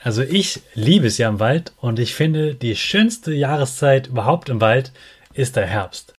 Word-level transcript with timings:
Also 0.00 0.22
ich 0.22 0.60
liebe 0.74 1.08
es 1.08 1.18
ja 1.18 1.28
im 1.28 1.40
Wald 1.40 1.72
und 1.80 1.98
ich 1.98 2.14
finde, 2.14 2.54
die 2.54 2.76
schönste 2.76 3.34
Jahreszeit 3.34 4.06
überhaupt 4.06 4.48
im 4.48 4.60
Wald 4.60 4.92
ist 5.34 5.56
der 5.56 5.66
Herbst. 5.66 6.14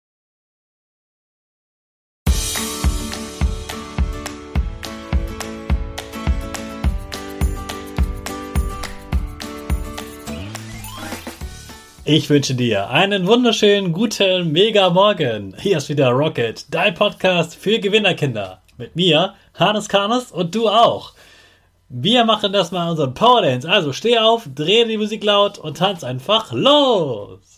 Ich 12.05 12.31
wünsche 12.31 12.55
dir 12.55 12.91
einen 12.91 13.27
wunderschönen 13.27 13.93
guten 13.93 14.51
Mega 14.51 14.91
Morgen. 14.91 15.55
Hier 15.61 15.77
ist 15.77 15.89
wieder 15.89 16.09
Rocket, 16.09 16.67
dein 16.71 16.95
Podcast 16.95 17.55
für 17.55 17.79
Gewinnerkinder. 17.79 18.63
Mit 18.77 18.97
mir, 18.97 19.35
Hannes 19.55 19.89
Karnes 19.89 20.33
und 20.33 20.55
du 20.55 20.69
auch. 20.69 21.13
Wir 21.91 22.25
machen 22.27 22.53
das 22.53 22.71
mal 22.71 22.91
unseren 22.91 23.15
Power 23.15 23.41
Dance. 23.41 23.69
Also 23.69 23.95
steh 23.95 24.19
auf, 24.19 24.47
dreh 24.55 24.85
die 24.85 24.99
Musik 24.99 25.25
laut 25.25 25.59
und 25.59 25.79
tanz 25.79 26.05
einfach 26.05 26.53
los. 26.53 27.58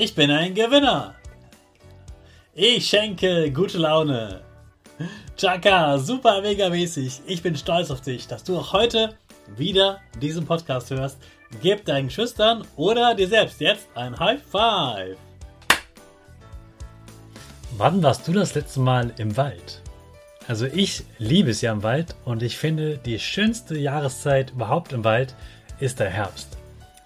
Ich 0.00 0.14
bin 0.14 0.30
ein 0.30 0.54
Gewinner. 0.54 1.16
Ich 2.54 2.86
schenke 2.86 3.50
gute 3.50 3.78
Laune. 3.78 4.42
Chaka, 5.36 5.98
super 5.98 6.40
mega 6.40 6.68
mäßig. 6.68 7.22
Ich 7.26 7.42
bin 7.42 7.56
stolz 7.56 7.90
auf 7.90 8.00
dich, 8.00 8.28
dass 8.28 8.44
du 8.44 8.56
auch 8.56 8.72
heute 8.72 9.16
wieder 9.56 9.98
diesen 10.22 10.46
Podcast 10.46 10.90
hörst. 10.90 11.18
Gib 11.62 11.84
deinen 11.84 12.10
Schüchtern 12.10 12.64
oder 12.76 13.16
dir 13.16 13.26
selbst 13.26 13.60
jetzt 13.60 13.88
ein 13.96 14.16
High 14.16 14.40
Five. 14.40 15.16
Wann 17.76 18.00
warst 18.00 18.28
du 18.28 18.32
das 18.32 18.54
letzte 18.54 18.78
Mal 18.78 19.12
im 19.18 19.36
Wald? 19.36 19.82
Also 20.46 20.66
ich 20.66 21.02
liebe 21.18 21.50
es 21.50 21.60
ja 21.60 21.72
im 21.72 21.82
Wald 21.82 22.14
und 22.24 22.44
ich 22.44 22.56
finde, 22.56 22.98
die 22.98 23.18
schönste 23.18 23.76
Jahreszeit 23.76 24.52
überhaupt 24.52 24.92
im 24.92 25.02
Wald 25.02 25.34
ist 25.80 25.98
der 25.98 26.10
Herbst. 26.10 26.56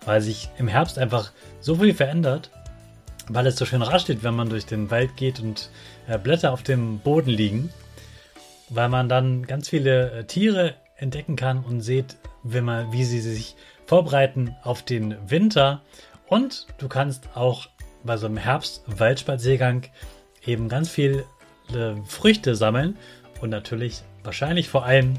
Weil 0.04 0.20
sich 0.20 0.50
im 0.58 0.68
Herbst 0.68 0.98
einfach 0.98 1.32
so 1.60 1.76
viel 1.76 1.94
verändert, 1.94 2.50
weil 3.34 3.46
es 3.46 3.56
so 3.56 3.64
schön 3.64 3.82
rasch 3.82 4.02
steht, 4.02 4.22
wenn 4.22 4.34
man 4.34 4.48
durch 4.48 4.66
den 4.66 4.90
Wald 4.90 5.16
geht 5.16 5.40
und 5.40 5.70
äh, 6.08 6.18
Blätter 6.18 6.52
auf 6.52 6.62
dem 6.62 6.98
Boden 6.98 7.30
liegen 7.30 7.70
weil 8.74 8.88
man 8.88 9.08
dann 9.08 9.46
ganz 9.46 9.68
viele 9.68 10.10
äh, 10.10 10.24
Tiere 10.24 10.74
entdecken 10.96 11.36
kann 11.36 11.64
und 11.64 11.80
sieht, 11.80 12.16
wenn 12.42 12.64
man, 12.64 12.92
wie 12.92 13.04
sie 13.04 13.20
sich 13.20 13.54
vorbereiten 13.86 14.56
auf 14.62 14.82
den 14.82 15.16
Winter. 15.28 15.82
Und 16.26 16.66
du 16.78 16.88
kannst 16.88 17.28
auch 17.34 17.68
bei 18.02 18.16
so 18.16 18.26
einem 18.26 18.38
Herbst-Waldspaziergang 18.38 19.84
eben 20.46 20.68
ganz 20.68 20.88
viele 20.88 21.24
äh, 21.74 21.94
Früchte 22.06 22.54
sammeln 22.54 22.96
und 23.40 23.50
natürlich 23.50 24.02
wahrscheinlich 24.24 24.68
vor 24.68 24.84
allem 24.84 25.14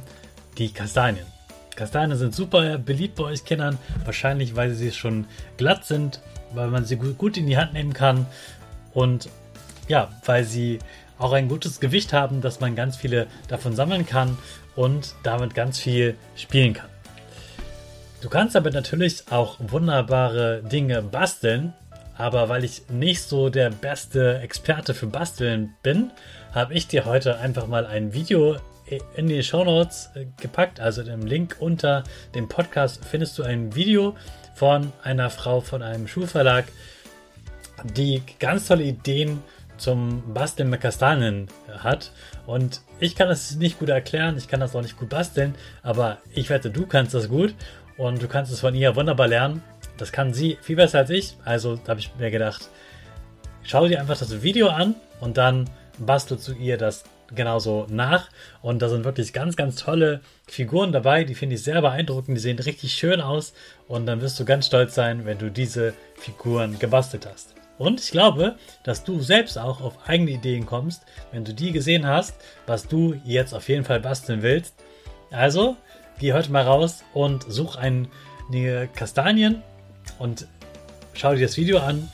die 0.57 0.71
Kastanien. 0.71 1.25
Kastanien 1.75 2.17
sind 2.17 2.35
super 2.35 2.77
beliebt 2.77 3.15
bei 3.15 3.23
euch 3.23 3.45
Kindern, 3.45 3.77
wahrscheinlich 4.05 4.55
weil 4.55 4.71
sie 4.71 4.91
schon 4.91 5.25
glatt 5.57 5.85
sind, 5.85 6.21
weil 6.53 6.67
man 6.67 6.85
sie 6.85 6.95
gut 6.97 7.37
in 7.37 7.47
die 7.47 7.57
Hand 7.57 7.73
nehmen 7.73 7.93
kann 7.93 8.25
und 8.93 9.29
ja, 9.87 10.09
weil 10.25 10.43
sie 10.43 10.79
auch 11.19 11.33
ein 11.33 11.47
gutes 11.47 11.79
Gewicht 11.79 12.13
haben, 12.13 12.41
dass 12.41 12.59
man 12.59 12.75
ganz 12.75 12.97
viele 12.97 13.27
davon 13.47 13.75
sammeln 13.75 14.05
kann 14.05 14.37
und 14.75 15.15
damit 15.23 15.53
ganz 15.53 15.79
viel 15.79 16.15
spielen 16.35 16.73
kann. 16.73 16.89
Du 18.21 18.29
kannst 18.29 18.55
damit 18.55 18.73
natürlich 18.73 19.25
auch 19.31 19.57
wunderbare 19.59 20.63
Dinge 20.63 21.01
basteln, 21.01 21.73
aber 22.17 22.49
weil 22.49 22.63
ich 22.63 22.89
nicht 22.89 23.21
so 23.21 23.49
der 23.49 23.69
beste 23.69 24.39
Experte 24.39 24.93
für 24.93 25.07
Basteln 25.07 25.73
bin, 25.83 26.11
habe 26.53 26.73
ich 26.73 26.87
dir 26.87 27.05
heute 27.05 27.39
einfach 27.39 27.67
mal 27.67 27.85
ein 27.85 28.13
Video 28.13 28.57
in 29.15 29.27
die 29.27 29.43
Show 29.43 29.63
Notes 29.63 30.09
äh, 30.15 30.25
gepackt. 30.39 30.79
Also 30.79 31.01
im 31.01 31.25
Link 31.25 31.57
unter 31.59 32.03
dem 32.35 32.47
Podcast 32.47 33.03
findest 33.05 33.37
du 33.37 33.43
ein 33.43 33.75
Video 33.75 34.15
von 34.55 34.91
einer 35.03 35.29
Frau 35.29 35.61
von 35.61 35.81
einem 35.81 36.07
Schuhverlag, 36.07 36.65
die 37.83 38.21
ganz 38.39 38.67
tolle 38.67 38.83
Ideen 38.83 39.41
zum 39.77 40.33
Basteln 40.33 40.69
mit 40.69 40.81
Kastanien 40.81 41.47
hat. 41.79 42.11
Und 42.45 42.81
ich 42.99 43.15
kann 43.15 43.27
das 43.27 43.55
nicht 43.55 43.79
gut 43.79 43.89
erklären, 43.89 44.37
ich 44.37 44.47
kann 44.47 44.59
das 44.59 44.75
auch 44.75 44.81
nicht 44.81 44.97
gut 44.97 45.09
basteln, 45.09 45.55
aber 45.81 46.19
ich 46.33 46.49
wette, 46.49 46.69
du 46.69 46.85
kannst 46.85 47.13
das 47.13 47.29
gut 47.29 47.55
und 47.97 48.21
du 48.21 48.27
kannst 48.27 48.51
es 48.51 48.59
von 48.59 48.75
ihr 48.75 48.95
wunderbar 48.95 49.27
lernen. 49.27 49.63
Das 49.97 50.11
kann 50.11 50.33
sie 50.33 50.57
viel 50.61 50.75
besser 50.75 50.99
als 50.99 51.09
ich. 51.09 51.37
Also 51.45 51.79
habe 51.87 51.99
ich 51.99 52.11
mir 52.17 52.31
gedacht, 52.31 52.69
schau 53.63 53.87
dir 53.87 53.99
einfach 53.99 54.17
das 54.17 54.41
Video 54.41 54.69
an 54.69 54.95
und 55.19 55.37
dann 55.37 55.69
bastelst 55.97 56.47
du 56.47 56.53
ihr 56.53 56.77
das 56.77 57.03
genauso 57.35 57.87
nach. 57.89 58.29
Und 58.61 58.81
da 58.81 58.89
sind 58.89 59.03
wirklich 59.03 59.33
ganz, 59.33 59.55
ganz 59.55 59.75
tolle 59.75 60.21
Figuren 60.47 60.91
dabei. 60.91 61.23
Die 61.23 61.35
finde 61.35 61.55
ich 61.55 61.63
sehr 61.63 61.81
beeindruckend. 61.81 62.37
Die 62.37 62.41
sehen 62.41 62.59
richtig 62.59 62.93
schön 62.93 63.21
aus. 63.21 63.53
Und 63.87 64.05
dann 64.05 64.21
wirst 64.21 64.39
du 64.39 64.45
ganz 64.45 64.67
stolz 64.67 64.95
sein, 64.95 65.25
wenn 65.25 65.37
du 65.37 65.49
diese 65.49 65.93
Figuren 66.15 66.79
gebastelt 66.79 67.27
hast. 67.31 67.53
Und 67.77 67.99
ich 67.99 68.11
glaube, 68.11 68.55
dass 68.83 69.03
du 69.03 69.19
selbst 69.21 69.57
auch 69.57 69.81
auf 69.81 70.07
eigene 70.07 70.31
Ideen 70.31 70.65
kommst, 70.65 71.03
wenn 71.31 71.43
du 71.43 71.53
die 71.53 71.71
gesehen 71.71 72.07
hast, 72.07 72.35
was 72.67 72.87
du 72.87 73.15
jetzt 73.25 73.53
auf 73.53 73.67
jeden 73.67 73.83
Fall 73.83 73.99
basteln 73.99 74.41
willst. 74.41 74.75
Also, 75.31 75.75
geh 76.19 76.33
heute 76.33 76.51
mal 76.51 76.63
raus 76.63 77.03
und 77.13 77.43
such 77.47 77.75
einige 77.75 78.87
Kastanien 78.95 79.63
und 80.19 80.47
schau 81.13 81.33
dir 81.33 81.41
das 81.41 81.57
Video 81.57 81.79
an. 81.79 82.09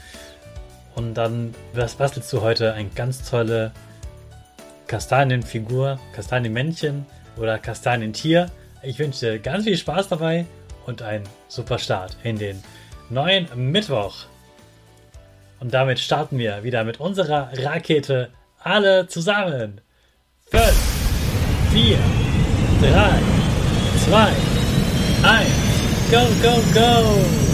Und 0.95 1.13
dann 1.13 1.53
bastelst 1.73 2.31
du 2.33 2.41
heute 2.41 2.73
eine 2.73 2.89
ganz 2.89 3.29
tolle 3.29 3.71
Kastanienfigur, 4.89 5.99
Kastanienmännchen 6.13 7.05
oder 7.37 7.59
Kastanientier. 7.59 8.49
Ich 8.81 8.97
wünsche 8.97 9.33
dir 9.33 9.39
ganz 9.39 9.65
viel 9.65 9.77
Spaß 9.77 10.07
dabei 10.07 10.47
und 10.87 11.03
einen 11.03 11.29
super 11.47 11.77
Start 11.77 12.17
in 12.23 12.39
den 12.39 12.63
neuen 13.11 13.47
Mittwoch. 13.55 14.25
Und 15.59 15.75
damit 15.75 15.99
starten 15.99 16.39
wir 16.39 16.63
wieder 16.63 16.83
mit 16.83 16.99
unserer 16.99 17.51
Rakete 17.53 18.31
alle 18.63 19.05
zusammen. 19.05 19.79
5, 20.49 20.63
4, 21.71 21.97
3, 22.81 23.19
2, 24.09 24.27
1. 25.23 25.49
Go, 26.09 26.25
go, 26.41 26.63
go! 26.73 27.48